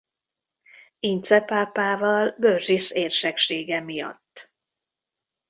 Ince 0.99 1.41
pápával 1.41 2.35
Bourges 2.39 2.91
érseksége 2.91 3.79
miatt. 3.79 4.53